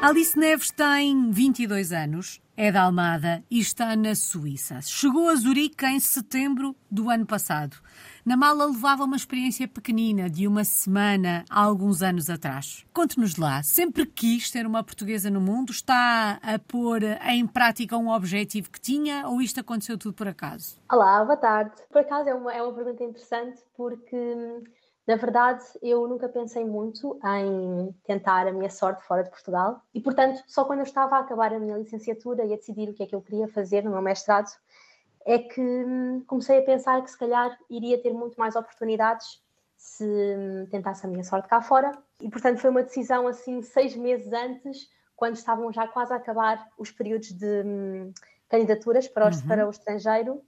[0.00, 4.80] Alice Neves tem 22 anos, é da Almada e está na Suíça.
[4.80, 7.76] Chegou a Zurique em setembro do ano passado.
[8.24, 12.86] Na mala levava uma experiência pequenina de uma semana há alguns anos atrás.
[12.92, 15.72] Conte-nos lá, sempre quis ter uma portuguesa no mundo?
[15.72, 20.80] Está a pôr em prática um objetivo que tinha ou isto aconteceu tudo por acaso?
[20.92, 21.72] Olá, boa tarde.
[21.90, 24.16] Por acaso é uma, é uma pergunta interessante porque
[25.08, 30.02] na verdade, eu nunca pensei muito em tentar a minha sorte fora de Portugal e,
[30.02, 33.02] portanto, só quando eu estava a acabar a minha licenciatura e a decidir o que
[33.02, 34.50] é que eu queria fazer no meu mestrado,
[35.24, 39.42] é que hum, comecei a pensar que se calhar iria ter muito mais oportunidades
[39.78, 41.92] se hum, tentasse a minha sorte cá fora.
[42.20, 46.68] E, portanto, foi uma decisão assim, seis meses antes, quando estavam já quase a acabar
[46.76, 48.12] os períodos de hum,
[48.46, 49.48] candidaturas para, os, uhum.
[49.48, 50.42] para o estrangeiro.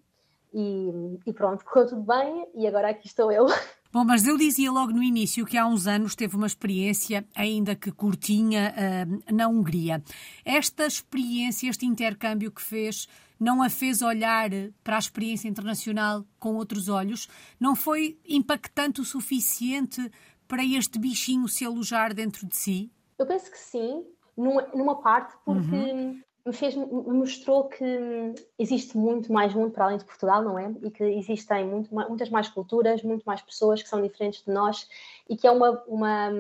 [0.53, 3.47] E, e pronto, correu tudo bem e agora aqui estou eu.
[3.93, 7.75] Bom, mas eu dizia logo no início que há uns anos teve uma experiência, ainda
[7.75, 10.01] que curtinha, uh, na Hungria.
[10.45, 14.49] Esta experiência, este intercâmbio que fez, não a fez olhar
[14.85, 17.29] para a experiência internacional com outros olhos?
[17.59, 20.09] Não foi impactante o suficiente
[20.47, 22.93] para este bichinho se alojar dentro de si?
[23.19, 24.05] Eu penso que sim,
[24.37, 29.85] numa, numa parte, porque uhum me, fez, me mostrou que existe muito mais mundo para
[29.85, 30.73] além de Portugal, não é?
[30.83, 34.89] E que existem muito, muitas mais culturas, muito mais pessoas que são diferentes de nós
[35.29, 36.31] e que é uma, uma,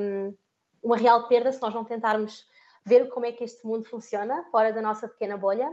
[0.82, 2.46] uma real perda se nós não tentarmos
[2.84, 5.70] ver como é que este mundo funciona fora da nossa pequena bolha.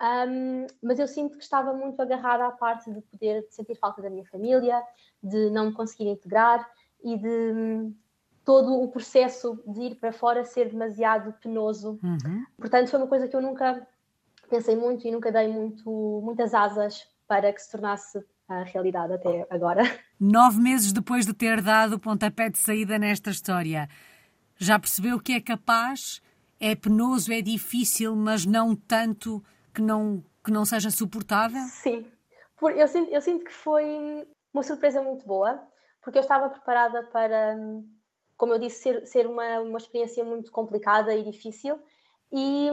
[0.00, 4.10] Um, mas eu sinto que estava muito agarrada à parte de poder sentir falta da
[4.10, 4.82] minha família,
[5.22, 6.70] de não me conseguir integrar
[7.02, 7.92] e de
[8.46, 11.98] todo o processo de ir para fora ser demasiado penoso.
[12.00, 12.46] Uhum.
[12.56, 13.84] Portanto, foi uma coisa que eu nunca
[14.48, 19.44] pensei muito e nunca dei muito, muitas asas para que se tornasse a realidade até
[19.50, 19.82] agora.
[20.20, 23.88] Nove meses depois de ter dado o pontapé de saída nesta história,
[24.56, 26.22] já percebeu que é capaz?
[26.60, 29.42] É penoso, é difícil, mas não tanto
[29.74, 31.62] que não, que não seja suportável?
[31.62, 32.06] Sim,
[32.76, 34.24] eu sinto, eu sinto que foi
[34.54, 35.60] uma surpresa muito boa,
[36.00, 37.56] porque eu estava preparada para
[38.36, 41.78] como eu disse, ser, ser uma, uma experiência muito complicada e difícil.
[42.32, 42.68] E,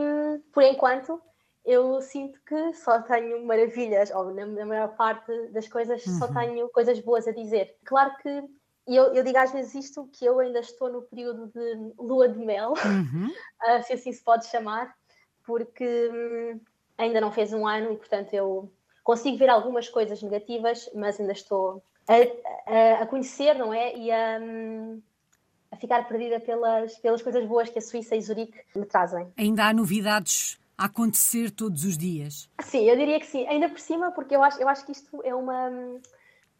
[0.52, 1.22] por enquanto,
[1.66, 6.20] eu sinto que só tenho maravilhas, ou na, na maior parte das coisas, uhum.
[6.20, 7.78] só tenho coisas boas a dizer.
[7.86, 8.44] Claro que
[8.86, 12.28] e eu, eu, digo às vezes isto, que eu ainda estou no período de lua
[12.28, 13.28] de mel, uhum.
[13.30, 14.94] uh, se assim se pode chamar,
[15.46, 16.60] porque hum,
[16.98, 18.70] ainda não fez um ano e, portanto, eu
[19.04, 22.14] consigo ver algumas coisas negativas, mas ainda estou a,
[22.70, 23.96] a, a conhecer, não é?
[23.96, 25.02] E a, hum,
[25.74, 29.28] a ficar perdida pelas, pelas coisas boas que a Suíça e Zurique me trazem.
[29.36, 32.48] Ainda há novidades a acontecer todos os dias?
[32.62, 33.48] Sim, eu diria que sim.
[33.48, 35.72] Ainda por cima, porque eu acho, eu acho que isto é uma,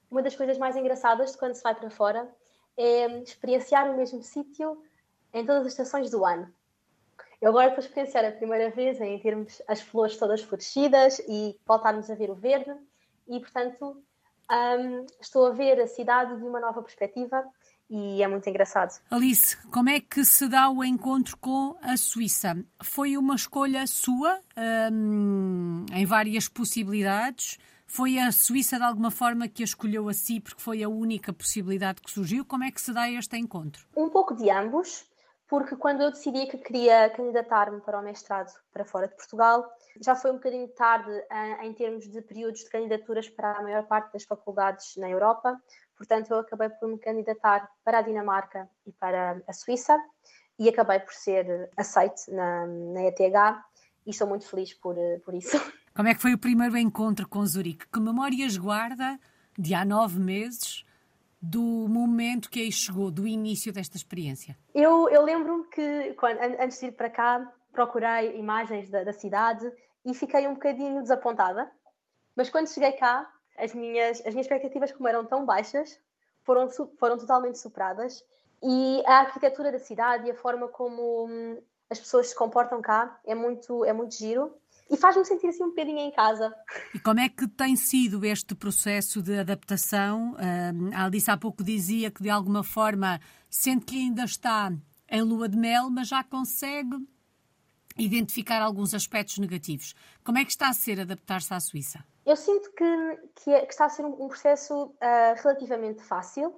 [0.10, 2.28] uma das coisas mais engraçadas de quando se vai para fora,
[2.76, 4.84] é experienciar o mesmo sítio
[5.32, 6.52] em todas as estações do ano.
[7.40, 11.56] Eu agora estou a experienciar a primeira vez em termos as flores todas florescidas e
[11.68, 12.74] voltarmos a ver o verde
[13.28, 14.02] e, portanto,
[14.52, 17.46] um, estou a ver a cidade de uma nova perspectiva
[17.90, 19.00] e é muito engraçado.
[19.10, 22.56] Alice, como é que se dá o encontro com a Suíça?
[22.82, 24.40] Foi uma escolha sua
[24.92, 27.60] hum, em várias possibilidades?
[27.86, 31.32] Foi a Suíça de alguma forma que a escolheu a si porque foi a única
[31.32, 32.46] possibilidade que surgiu?
[32.46, 33.86] Como é que se dá este encontro?
[33.96, 35.06] Um pouco de ambos,
[35.48, 39.64] porque quando eu decidi que queria candidatar-me para o mestrado para fora de Portugal,
[40.02, 41.12] já foi um bocadinho tarde
[41.62, 45.62] em termos de períodos de candidaturas para a maior parte das faculdades na Europa.
[46.04, 49.98] Portanto, eu acabei por me candidatar para a Dinamarca e para a Suíça
[50.60, 53.20] e acabei por ser aceite na, na ETH
[54.06, 55.58] e estou muito feliz por, por isso.
[55.96, 57.88] Como é que foi o primeiro encontro com Zurique?
[57.88, 59.18] Que memórias guarda
[59.58, 60.84] de há nove meses
[61.42, 64.58] do momento que aí chegou, do início desta experiência?
[64.76, 69.72] Eu, eu lembro-me que, quando, antes de ir para cá, procurei imagens da, da cidade
[70.06, 71.72] e fiquei um bocadinho desapontada.
[72.36, 76.00] Mas quando cheguei cá, as minhas, as minhas expectativas, como eram tão baixas,
[76.44, 78.24] foram, foram totalmente superadas.
[78.62, 83.20] E a arquitetura da cidade e a forma como hum, as pessoas se comportam cá
[83.26, 84.54] é muito, é muito giro
[84.90, 86.54] e faz-me sentir assim um bocadinho em casa.
[86.94, 90.34] E como é que tem sido este processo de adaptação?
[90.34, 94.72] Uh, a Alice há pouco dizia que de alguma forma sente que ainda está
[95.10, 96.96] em lua de mel, mas já consegue
[97.98, 99.94] identificar alguns aspectos negativos.
[100.24, 102.04] Como é que está a ser adaptar-se à Suíça?
[102.26, 106.56] Eu sinto que, que, é, que está a ser um, um processo uh, relativamente fácil,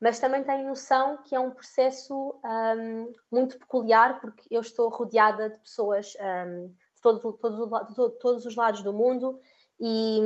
[0.00, 5.50] mas também tenho noção que é um processo um, muito peculiar, porque eu estou rodeada
[5.50, 6.16] de pessoas
[6.46, 9.38] um, de todo, todo, todos os lados do mundo
[9.78, 10.20] e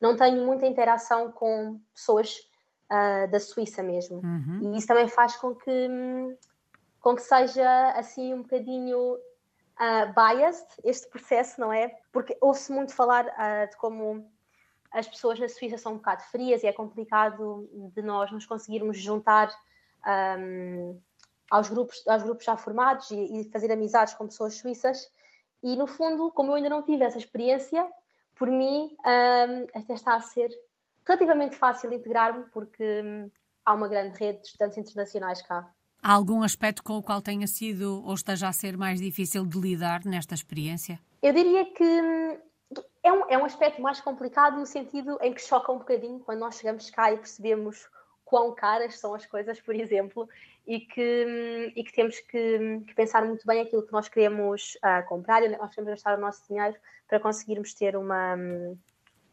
[0.00, 2.38] não tenho muita interação com pessoas
[2.90, 4.18] uh, da Suíça mesmo.
[4.18, 4.74] Uhum.
[4.74, 6.36] E isso também faz com que, hum,
[7.00, 9.18] com que seja assim um bocadinho
[9.80, 11.94] uh, biased este processo, não é?
[12.12, 14.30] Porque ouve-se muito falar uh, de como
[14.90, 18.98] as pessoas na Suíça são um bocado frias e é complicado de nós nos conseguirmos
[18.98, 19.50] juntar
[20.38, 21.00] um,
[21.50, 25.10] aos, grupos, aos grupos já formados e, e, fazer amizades com pessoas suíças.
[25.62, 27.86] E no fundo, como eu ainda não tive essa experiência,
[28.34, 30.50] por mim um, até está a ser
[31.06, 33.30] relativamente fácil integrar-me porque um,
[33.64, 35.70] há uma grande rede de estudantes internacionais cá.
[36.02, 39.58] Há algum aspecto com o qual tenha sido ou esteja a ser mais difícil de
[39.58, 40.98] lidar nesta experiência?
[41.22, 42.38] Eu diria que hum,
[43.02, 46.40] é um, é um aspecto mais complicado no sentido em que choca um bocadinho quando
[46.40, 47.88] nós chegamos cá e percebemos
[48.24, 50.28] quão caras são as coisas, por exemplo,
[50.66, 54.76] e que, hum, e que temos que, que pensar muito bem aquilo que nós queremos
[54.76, 56.76] uh, comprar e nós queremos gastar o nosso dinheiro
[57.08, 58.76] para conseguirmos ter uma, hum,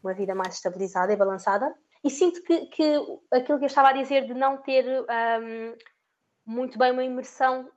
[0.02, 1.74] uma vida mais estabilizada e balançada.
[2.02, 2.94] E sinto que, que
[3.32, 5.74] aquilo que eu estava a dizer de não ter um,
[6.46, 7.68] muito bem uma imersão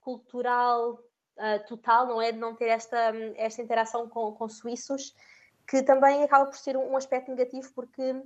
[0.00, 2.30] cultural uh, total, não é?
[2.30, 5.14] De não ter esta, esta interação com, com suíços,
[5.66, 8.22] que também acaba por ser um, aspecto negativo, porque uh,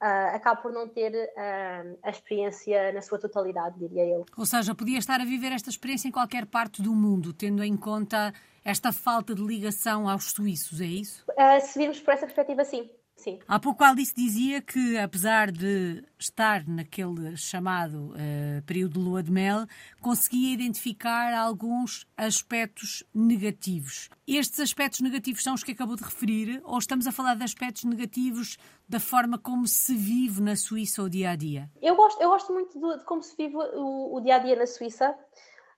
[0.00, 4.24] acaba por não ter uh, a experiência na sua totalidade, diria eu.
[4.36, 7.76] Ou seja, podia estar a viver esta experiência em qualquer parte do mundo, tendo em
[7.76, 8.32] conta
[8.64, 11.26] esta falta de ligação aos suíços, é isso?
[11.62, 12.88] Se virmos por essa perspectiva, sim.
[13.22, 13.38] Sim.
[13.46, 19.30] Há pouco Alice dizia que, apesar de estar naquele chamado uh, período de lua de
[19.30, 19.64] mel,
[20.00, 24.10] conseguia identificar alguns aspectos negativos.
[24.26, 27.84] Estes aspectos negativos são os que acabou de referir, ou estamos a falar de aspectos
[27.84, 28.58] negativos
[28.88, 31.70] da forma como se vive na Suíça o dia a dia?
[31.80, 34.56] Eu gosto, eu gosto muito de, de como se vive o, o, dia a dia
[34.56, 35.16] na Suíça.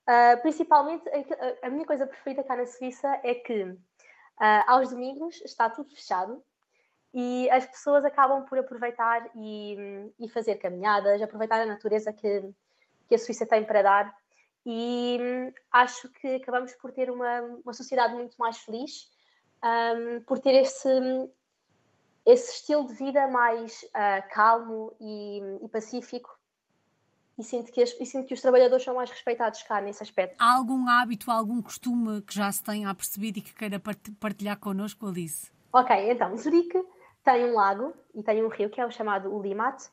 [0.09, 3.77] Uh, principalmente, a, a, minha coisa preferida cá na Suíça é que uh,
[4.67, 6.43] aos domingos está tudo fechado
[7.15, 9.77] e as pessoas acabam por aproveitar e,
[10.19, 12.51] e fazer caminhadas, aproveitar a natureza que,
[13.09, 14.17] que a Suíça tem para dar.
[14.67, 15.19] E
[15.71, 19.09] acho que acabamos por ter uma, uma sociedade muito mais feliz,
[19.63, 20.89] um, por ter esse,
[22.27, 26.37] esse estilo de vida mais uh, calmo e, e, pacífico.
[27.39, 30.37] E sinto, que as, e sinto que os trabalhadores são mais respeitados cá nesse aspecto.
[30.41, 33.81] Há algum hábito, algum costume que já se tenha percebido e que queira
[34.19, 35.53] partilhar connosco, Alice?
[35.73, 36.81] Ok, então, Zurique
[37.25, 39.89] tem um lago e tem um rio que é o chamado Ulimat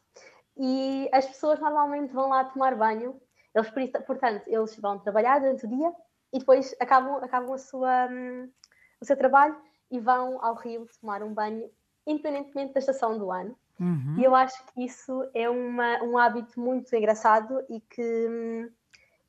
[0.57, 3.19] e as pessoas normalmente vão lá tomar banho.
[3.55, 3.69] Eles,
[4.05, 5.93] portanto, eles vão trabalhar durante o dia
[6.33, 8.49] e depois acabam, acabam a sua, um,
[9.01, 9.55] o seu trabalho
[9.89, 11.69] e vão ao rio tomar um banho,
[12.05, 13.57] independentemente da estação do ano.
[13.79, 14.15] Uhum.
[14.17, 18.69] E eu acho que isso é uma, um hábito muito engraçado e que hum,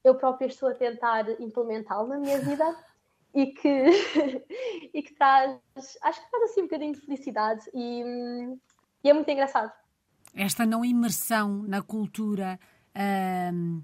[0.04, 2.64] eu própria estou a tentar implementá-lo na minha vida
[3.34, 3.68] e que,
[4.94, 5.58] e que traz,
[6.02, 8.02] acho que traz assim um bocadinho de felicidade e,
[9.02, 9.72] e é muito engraçado.
[10.34, 12.58] Esta não imersão na cultura
[13.54, 13.82] um,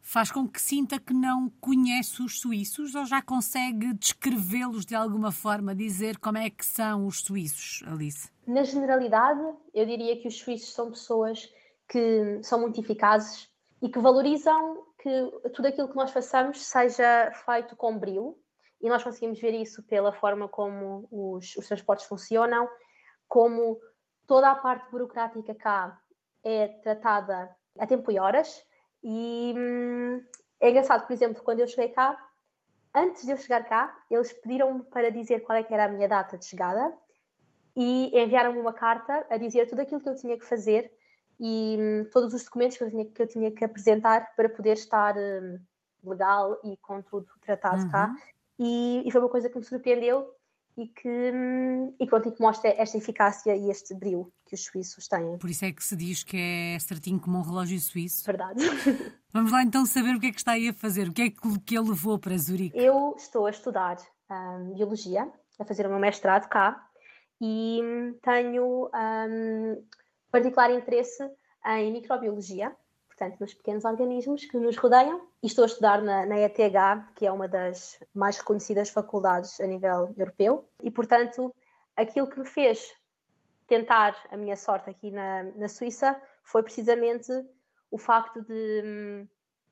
[0.00, 5.30] faz com que sinta que não conhece os suíços ou já consegue descrevê-los de alguma
[5.30, 8.30] forma, dizer como é que são os suíços, Alice?
[8.46, 9.40] Na generalidade,
[9.74, 11.48] eu diria que os suíços são pessoas
[11.88, 13.48] que são muito eficazes
[13.82, 18.36] e que valorizam que tudo aquilo que nós façamos seja feito com brilho
[18.80, 22.68] e nós conseguimos ver isso pela forma como os, os transportes funcionam,
[23.28, 23.78] como
[24.26, 26.00] toda a parte burocrática cá
[26.42, 28.64] é tratada a tempo e horas.
[29.02, 30.24] E hum,
[30.58, 32.18] é engraçado, por exemplo, quando eu cheguei cá,
[32.94, 36.38] antes de eu chegar cá, eles pediram-me para dizer qual é era a minha data
[36.38, 36.92] de chegada
[37.76, 40.90] e enviaram-me uma carta a dizer tudo aquilo que eu tinha que fazer
[41.38, 44.72] e hum, todos os documentos que eu tinha que, eu tinha que apresentar para poder
[44.72, 45.58] estar hum,
[46.02, 47.90] legal e com tudo tratado uhum.
[47.90, 48.14] cá
[48.62, 50.30] e, e, foi uma coisa que me surpreendeu
[50.76, 54.64] e que, hum, e pronto, e que mostra esta eficácia e este brilho que os
[54.64, 55.38] suíços têm.
[55.38, 58.22] Por isso é que se diz que é certinho como um relógio suíço.
[58.24, 58.60] Verdade.
[59.32, 61.30] Vamos lá então saber o que é que está aí a fazer, o que é
[61.30, 62.78] que ele levou para Zurique.
[62.78, 63.96] Eu estou a estudar
[64.30, 65.26] um, Biologia,
[65.58, 66.86] a fazer o meu mestrado cá
[67.40, 69.84] e hum, tenho um,
[70.30, 71.22] particular interesse
[71.66, 72.76] em Microbiologia
[73.20, 75.20] portanto, nos pequenos organismos que nos rodeiam.
[75.42, 76.56] E estou a estudar na, na ETH,
[77.14, 80.66] que é uma das mais reconhecidas faculdades a nível europeu.
[80.82, 81.54] E, portanto,
[81.94, 82.94] aquilo que me fez
[83.66, 87.30] tentar a minha sorte aqui na, na Suíça foi precisamente
[87.90, 89.26] o facto de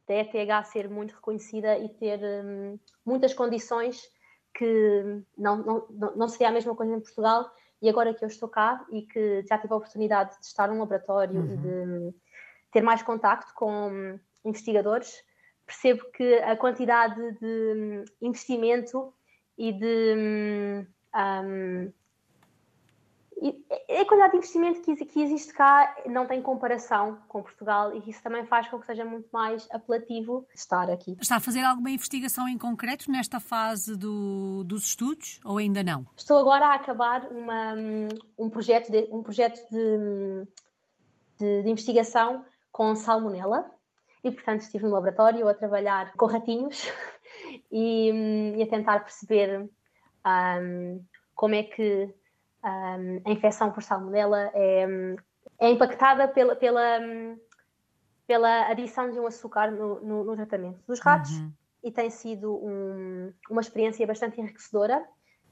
[0.06, 4.00] da ETH ser muito reconhecida e ter hum, muitas condições
[4.54, 7.50] que não, não, não seria a mesma coisa em Portugal.
[7.80, 10.80] E agora que eu estou cá e que já tive a oportunidade de estar num
[10.80, 11.52] laboratório uhum.
[11.52, 12.14] e de hum,
[12.70, 15.22] ter mais contacto com investigadores,
[15.66, 19.12] percebo que a quantidade de investimento
[19.56, 21.92] e de, um,
[23.40, 28.44] a quantidade de investimento que existe cá não tem comparação com Portugal e isso também
[28.46, 31.16] faz com que seja muito mais apelativo estar aqui.
[31.20, 36.06] Está a fazer alguma investigação em concreto nesta fase do, dos estudos ou ainda não?
[36.16, 37.74] Estou agora a acabar uma,
[38.38, 40.46] um projeto, de, um projeto de,
[41.38, 42.44] de, de investigação
[42.78, 43.68] com salmonela
[44.22, 46.88] e, portanto, estive no laboratório a trabalhar com ratinhos
[47.72, 49.68] e, e a tentar perceber
[50.24, 51.04] um,
[51.34, 52.08] como é que
[52.64, 54.86] um, a infecção por salmonela é,
[55.58, 57.00] é impactada pela, pela,
[58.28, 61.52] pela adição de um açúcar no, no, no tratamento dos ratos uhum.
[61.82, 65.04] e tem sido um, uma experiência bastante enriquecedora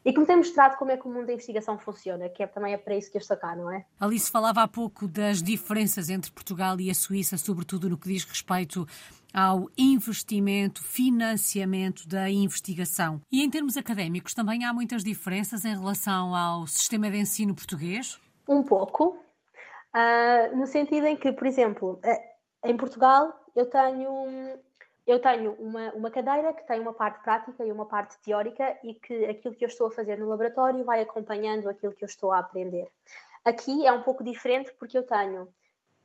[0.06, 2.46] e que me tem mostrado como é que o mundo da investigação funciona, que é,
[2.46, 3.84] também é para isso que eu estou cá, não é?
[3.98, 8.22] Alice falava há pouco das diferenças entre Portugal e a Suíça, sobretudo no que diz
[8.22, 8.86] respeito
[9.34, 13.20] ao investimento, financiamento da investigação.
[13.32, 18.16] E em termos académicos, também há muitas diferenças em relação ao sistema de ensino português?
[18.48, 19.18] Um pouco,
[19.92, 22.22] uh, no sentido em que, por exemplo, eh,
[22.64, 24.56] em Portugal eu tenho
[25.06, 28.94] eu tenho uma, uma cadeira que tem uma parte prática e uma parte teórica e
[28.94, 32.32] que aquilo que eu estou a fazer no laboratório vai acompanhando aquilo que eu estou
[32.32, 32.90] a aprender.
[33.44, 35.48] Aqui é um pouco diferente porque eu tenho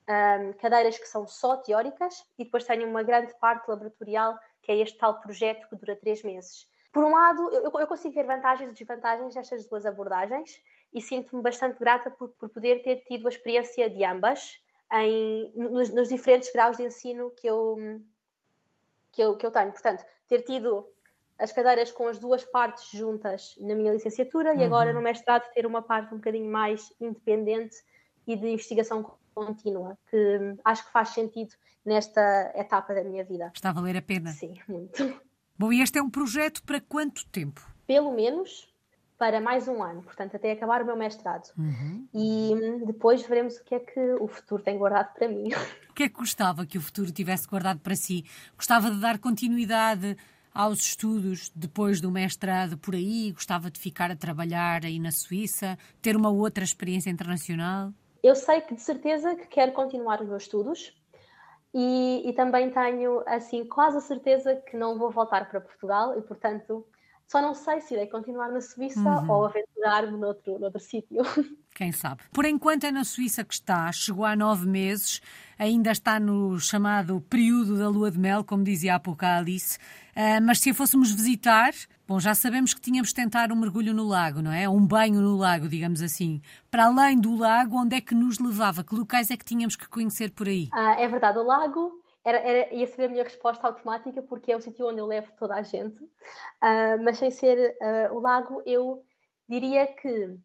[0.07, 4.77] um, cadeiras que são só teóricas e depois tenho uma grande parte laboratorial, que é
[4.77, 6.69] este tal projeto que dura três meses.
[6.93, 10.61] Por um lado, eu, eu consigo ver vantagens e desvantagens destas duas abordagens
[10.93, 14.61] e sinto-me bastante grata por, por, poder ter tido a experiência de ambas
[14.93, 17.77] em, nos, nos, diferentes graus de ensino que eu,
[19.11, 19.71] que, eu, que eu tenho.
[19.71, 20.87] Portanto, ter tido
[21.37, 24.59] as cadeiras com as duas partes juntas na minha licenciatura uhum.
[24.59, 27.75] e agora no mestrado ter uma parte um bocadinho mais independente
[28.27, 33.51] e de investigação contínua, que acho que faz sentido nesta etapa da minha vida.
[33.55, 34.31] Está a valer a pena?
[34.31, 35.19] Sim, muito.
[35.57, 37.67] Bom, e este é um projeto para quanto tempo?
[37.87, 38.70] Pelo menos
[39.21, 41.47] para mais um ano, portanto, até acabar o meu mestrado.
[41.55, 42.07] Uhum.
[42.11, 45.49] E depois veremos o que é que o futuro tem guardado para mim.
[45.91, 48.23] O que é que gostava que o futuro tivesse guardado para si?
[48.55, 50.15] Gostava de dar continuidade
[50.53, 53.33] aos estudos depois do mestrado por aí?
[53.33, 55.77] Gostava de ficar a trabalhar aí na Suíça?
[56.01, 57.91] Ter uma outra experiência internacional?
[58.23, 60.95] eu sei que de certeza que quero continuar os meus estudos
[61.73, 66.21] e, e, também tenho assim quase a certeza que não vou voltar para Portugal e
[66.21, 66.85] portanto
[67.31, 69.31] só não sei se irei continuar na Suíça uhum.
[69.31, 71.21] ou aventurar-me noutro, noutro sítio.
[71.73, 72.23] Quem sabe?
[72.33, 75.21] Por enquanto é na Suíça que está, chegou há nove meses,
[75.57, 79.77] ainda está no chamado período da lua de mel, como dizia há pouco a Alice.
[80.09, 81.71] Uh, mas se a fôssemos visitar,
[82.05, 84.67] bom, já sabemos que tínhamos de tentar um mergulho no lago, não é?
[84.67, 86.41] Um banho no lago, digamos assim.
[86.69, 88.83] Para além do lago, onde é que nos levava?
[88.83, 90.67] Que locais é que tínhamos que conhecer por aí?
[90.73, 94.55] Ah, é verdade, o lago era, era, ia ser a minha resposta automática, porque é
[94.55, 96.03] o sítio onde eu levo toda a gente.
[96.03, 99.03] Uh, mas sem ser uh, o lago, eu
[99.47, 100.37] diria que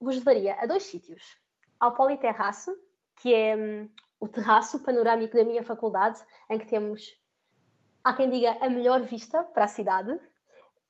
[0.00, 1.38] vos levaria a dois sítios.
[1.80, 2.76] Ao Politerraço,
[3.16, 7.18] que é um, o terraço panorâmico da minha faculdade, em que temos,
[8.02, 10.18] há quem diga, a melhor vista para a cidade.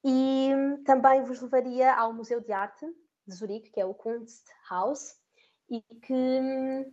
[0.02, 2.86] E um, também vos levaria ao Museu de Arte
[3.26, 5.16] de Zurique, que é o Kunsthaus,
[5.70, 6.92] e que um,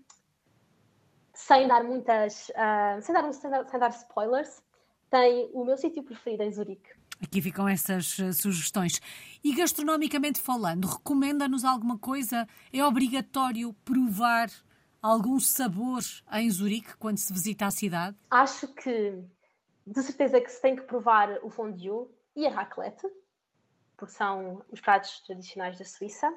[1.51, 4.63] sem dar muitas, uh, sem, dar, sem, dar, sem dar spoilers,
[5.10, 6.89] tem o meu sítio preferido em Zurique.
[7.22, 9.01] Aqui ficam essas uh, sugestões.
[9.43, 12.48] E gastronomicamente falando, recomenda-nos alguma coisa?
[12.72, 14.50] É obrigatório provar
[15.01, 18.15] algum sabor em Zurique quando se visita a cidade?
[18.29, 19.22] Acho que
[19.86, 23.05] de certeza que se tem que provar o fondue e a raclette,
[23.98, 26.34] porque são os pratos tradicionais da Suíça.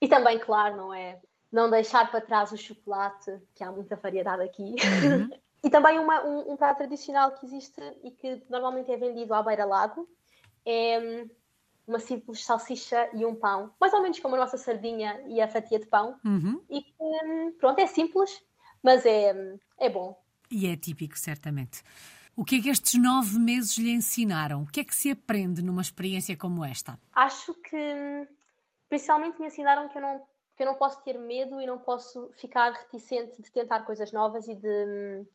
[0.00, 1.20] E também, claro, não é
[1.52, 4.62] não deixar para trás o chocolate, que há muita variedade aqui.
[4.62, 5.30] Uhum.
[5.62, 9.42] e também uma, um, um, prato tradicional que existe e que normalmente é vendido à
[9.42, 10.08] beira-lago
[10.66, 11.30] é hum,
[11.86, 15.48] uma simples salsicha e um pão, mais ou menos como a nossa sardinha e a
[15.48, 16.18] fatia de pão.
[16.24, 16.60] Uhum.
[16.68, 18.42] E que, hum, pronto, é simples,
[18.82, 20.18] mas é, hum, é bom.
[20.50, 21.82] E é típico, certamente.
[22.36, 24.62] O que é que estes nove meses lhe ensinaram?
[24.62, 26.98] O que é que se aprende numa experiência como esta?
[27.12, 28.28] Acho que,
[28.88, 30.20] principalmente, me ensinaram que eu não
[30.54, 34.46] porque eu não posso ter medo e não posso ficar reticente de tentar coisas novas
[34.46, 35.26] e de hum,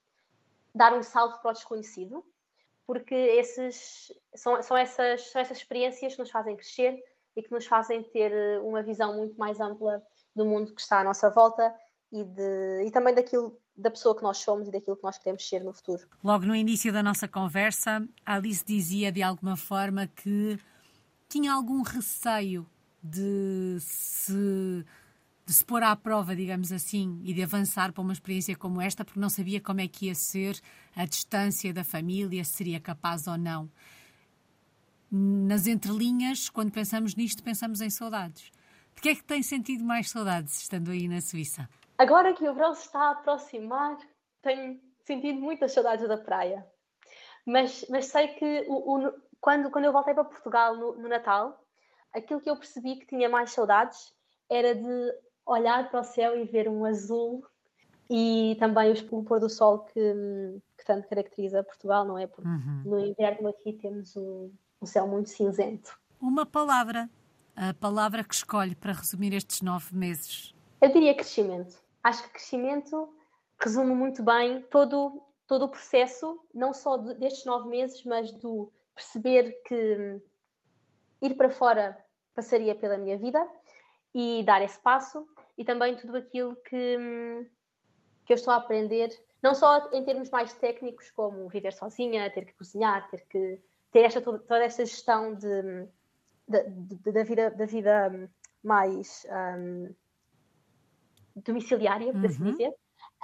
[0.74, 2.26] dar um salto para o desconhecido,
[2.88, 7.04] porque esses, são, são, essas, são essas experiências que nos fazem crescer
[7.36, 10.02] e que nos fazem ter eh, uma visão muito mais ampla
[10.34, 11.76] do mundo que está à nossa volta
[12.14, 15.48] e, de, e também daquilo da pessoa que nós somos e daquilo que nós queremos
[15.48, 16.08] ser no futuro.
[16.24, 20.58] Logo no início da nossa conversa, Alice dizia de alguma forma que
[21.28, 22.66] tinha algum receio
[23.04, 24.86] de se
[25.50, 29.03] de se pôr à prova, digamos assim, e de avançar para uma experiência como esta,
[29.03, 30.62] porque não sabia como é que ia ser
[30.96, 33.68] a distância da família, se seria capaz ou não.
[35.12, 38.51] Nas entrelinhas, quando pensamos nisto, pensamos em saudades.
[38.94, 41.68] De que é que tem sentido mais saudades estando aí na Suíça?
[41.98, 43.98] Agora que o verão se está a aproximar,
[44.44, 46.63] tenho sentido muitas saudades da praia.
[47.44, 51.60] Mas, mas sei que o, o, quando, quando eu voltei para Portugal no, no Natal,
[52.13, 54.13] aquilo que eu percebi que tinha mais saudades
[54.48, 57.44] era de olhar para o céu e ver um azul
[58.10, 60.01] e também o pôr do sol que,
[60.77, 62.27] que tanto caracteriza Portugal, não é?
[62.27, 62.82] Porque uhum.
[62.86, 64.51] no inverno aqui temos um,
[64.82, 66.00] um céu muito cinzento.
[66.20, 67.10] Uma palavra,
[67.56, 70.53] a palavra que escolhe para resumir estes nove meses?
[70.82, 71.77] Eu diria crescimento.
[72.03, 73.13] Acho que crescimento
[73.60, 78.72] resume muito bem todo, todo o processo, não só de, destes nove meses, mas do
[78.96, 80.22] perceber que
[81.22, 81.98] ir para fora
[82.34, 83.46] passaria pela minha vida
[84.13, 85.27] e dar esse passo
[85.60, 87.46] e também tudo aquilo que,
[88.25, 89.10] que eu estou a aprender,
[89.44, 93.62] não só em termos mais técnicos, como viver sozinha, ter que cozinhar, ter que
[93.92, 95.86] ter esta, toda esta gestão de,
[96.48, 98.30] de, de da, vida, da vida
[98.63, 99.94] mais um,
[101.36, 102.51] domiciliária, por assim uhum.
[102.51, 102.74] dizer,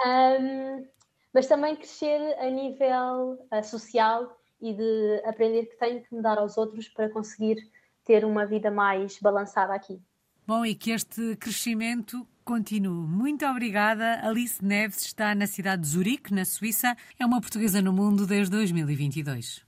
[0.06, 0.88] um,
[1.34, 6.38] mas também crescer a nível uh, social e de aprender que tenho que me dar
[6.38, 7.58] aos outros para conseguir
[8.04, 10.01] ter uma vida mais balançada aqui.
[10.48, 13.08] Bom, e que este crescimento continue.
[13.08, 14.20] Muito obrigada.
[14.22, 16.96] Alice Neves está na cidade de Zurique, na Suíça.
[17.18, 19.64] É uma portuguesa no mundo desde 2022.